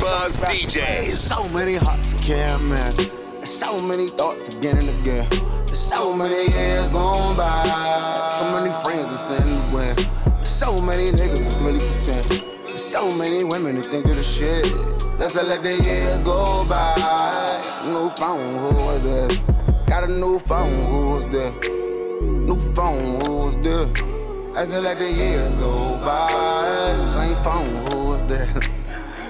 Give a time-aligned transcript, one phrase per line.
[0.00, 1.12] Buzz DJs.
[1.12, 2.94] So many hearts can man.
[3.44, 5.30] So many thoughts again and again.
[5.72, 8.28] So many years gone by.
[8.38, 9.96] So many friends are sitting win.
[10.44, 12.78] So many niggas that really pretend.
[12.80, 14.66] So many women that think they're the shit.
[15.16, 17.82] Let's let the years go by.
[17.86, 19.50] New phone, who was this?
[19.86, 21.68] Got a new phone, who was this?
[22.20, 24.02] New phone, who was this?
[24.56, 27.06] As I let the years go by.
[27.06, 28.68] Same phone, who was that?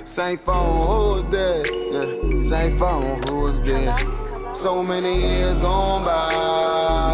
[0.08, 1.68] Same phone, who was that?
[1.92, 2.40] Yeah.
[2.40, 4.04] Same phone, who was this?
[4.54, 6.32] So many years gone by.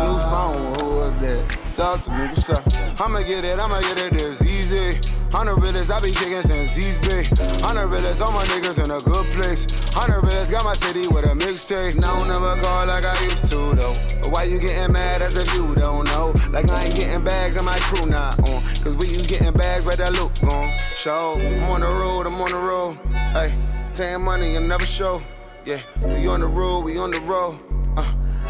[0.06, 1.58] New phone, who was that?
[1.74, 2.62] Talk to me, what's up?
[3.00, 5.00] I'ma get it, I'ma get it it's easy.
[5.34, 5.46] I'm
[5.90, 7.26] I be kicking since East Bay.
[7.64, 7.74] I'm
[8.20, 9.66] all my niggas in a good place.
[9.96, 10.08] I'm
[10.52, 11.96] got my city with a mixtape.
[11.96, 14.13] Now never call like I used to though.
[14.44, 16.34] But you getting mad as if you don't know?
[16.50, 18.60] Like I ain't getting bags and my crew not on.
[18.82, 20.70] Cause when you getting bags, where that look gone?
[20.94, 22.98] Show, I'm on the road, I'm on the road.
[23.32, 23.56] Hey,
[23.94, 25.22] taking money and never show.
[25.64, 27.58] Yeah, we on the road, we on the road.
[27.96, 28.04] Uh,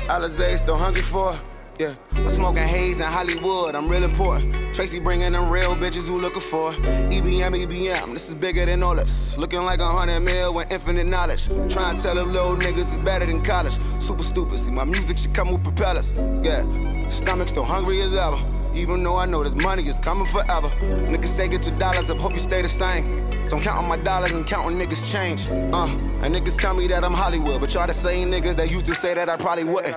[0.08, 1.38] Alizé still hungry for.
[1.76, 4.74] Yeah, I'm smoking haze in Hollywood, I'm real important.
[4.76, 8.98] Tracy bringing them real bitches who looking for EBM, EBM, this is bigger than all
[9.00, 9.36] us.
[9.38, 11.46] Looking like a hundred mil with infinite knowledge.
[11.68, 13.76] Trying to tell them little niggas it's better than college.
[13.98, 16.12] Super stupid, see my music should come with propellers.
[16.44, 18.38] Yeah, stomach still hungry as ever.
[18.74, 20.68] Even though I know this money is coming forever.
[20.80, 23.24] Niggas say get your dollars up, hope you stay the same.
[23.48, 25.48] So I'm counting my dollars and counting niggas change.
[25.48, 25.86] Uh,
[26.22, 28.94] and niggas tell me that I'm Hollywood, but y'all the same niggas that used to
[28.94, 29.96] say that I probably wouldn't.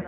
[0.00, 0.06] So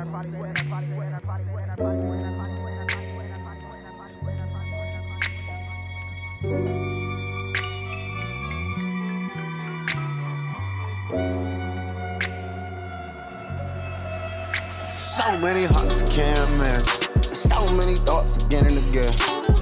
[15.39, 16.89] many hearts can't mend.
[17.35, 19.13] So many thoughts again and again.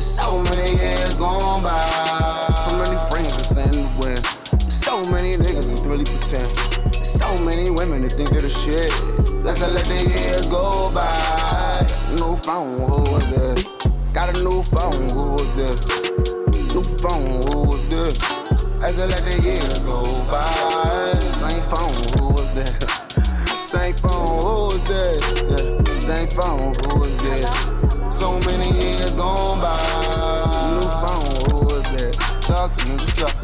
[0.01, 2.55] So many years gone by.
[2.65, 4.25] So many friends send the wind.
[4.73, 7.05] So many niggas that really pretend.
[7.05, 8.93] So many women that think they're the shit.
[9.43, 11.87] Let's let the years go by.
[12.13, 13.65] New phone, who was this?
[14.13, 15.81] Got a new phone, who was this?
[16.75, 18.19] New phone, who was this?
[18.83, 21.19] As I let the years go by.
[21.37, 22.91] Same phone, who was that?
[23.65, 25.23] Same phone, who was that?
[25.49, 25.95] Yeah.
[26.01, 28.13] Same phone, who was that?
[28.13, 29.79] So many years gone by.
[30.71, 32.15] New phone, who was that?
[32.43, 33.41] Talk to me, what's up?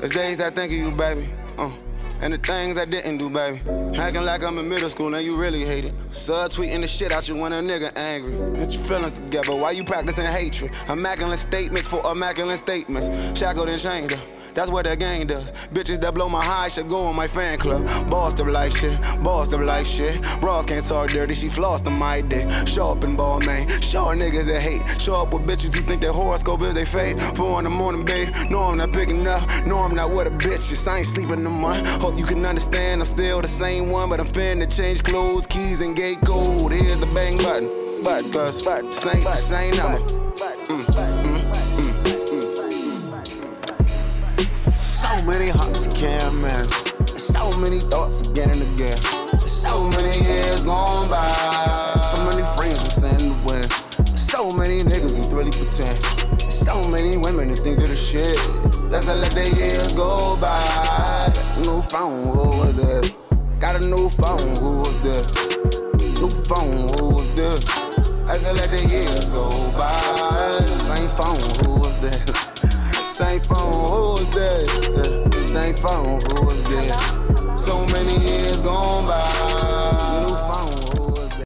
[0.00, 1.28] There's days I think of you, baby.
[1.56, 1.70] Uh.
[2.20, 3.60] And the things I didn't do, baby.
[3.96, 5.94] Acting like I'm in middle school and you really hate it.
[6.10, 8.32] Sub tweeting the shit out you when a nigga angry.
[8.58, 9.54] Get your feelings together.
[9.54, 10.72] Why you practicing hatred?
[10.88, 13.08] Immaculate statements for immaculate statements.
[13.38, 14.20] Shackled and chained up.
[14.58, 15.52] That's what that gang does.
[15.72, 17.86] Bitches that blow my high should go on my fan club.
[18.10, 20.20] Bossed up like shit, bossed up like shit.
[20.40, 22.48] Bras can't talk dirty, she flossed on my dick.
[22.66, 23.68] Show up in ball, man.
[23.80, 25.00] Show niggas that hate.
[25.00, 27.20] Show up with bitches who think their horoscope is they fate.
[27.36, 28.34] Four in the morning, babe.
[28.50, 29.42] No, I'm not picking up.
[29.64, 30.88] No, I'm not with a bitch.
[30.88, 31.76] I ain't sleeping no more.
[32.08, 33.02] Hope you can understand.
[33.02, 36.72] I'm still the same one, but I'm finna change clothes, keys, and gate code.
[36.72, 37.68] Here's the bang button.
[38.02, 38.62] But, cause,
[38.98, 39.98] same, same number.
[40.68, 41.62] Mm, mm,
[44.80, 46.72] So many hearts can mend.
[47.20, 49.02] So many thoughts again and again.
[49.46, 52.00] So many years gone by.
[52.10, 53.70] So many friends send the wind.
[54.18, 56.02] So many niggas that really pretend.
[56.50, 58.38] So many women that think they're the shit.
[58.90, 60.67] Let's let the years go by.
[61.68, 63.10] New phone, who was this?
[63.60, 65.26] Got a new phone, who was this?
[66.18, 67.62] New phone, who was this?
[68.26, 70.64] As I let the years go by.
[70.88, 72.24] Same phone, who was this?
[73.18, 75.34] Same phone, who was that?
[75.52, 76.22] Same phone,